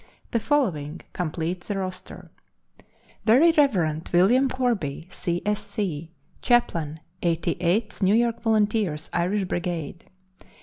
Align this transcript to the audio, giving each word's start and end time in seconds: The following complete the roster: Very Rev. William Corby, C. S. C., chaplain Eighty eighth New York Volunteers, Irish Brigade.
The 0.31 0.39
following 0.39 1.01
complete 1.13 1.61
the 1.61 1.77
roster: 1.77 2.31
Very 3.23 3.51
Rev. 3.51 4.01
William 4.11 4.49
Corby, 4.49 5.07
C. 5.11 5.43
S. 5.45 5.61
C., 5.63 6.09
chaplain 6.41 6.97
Eighty 7.21 7.55
eighth 7.59 8.01
New 8.01 8.15
York 8.15 8.41
Volunteers, 8.41 9.11
Irish 9.13 9.43
Brigade. 9.43 10.05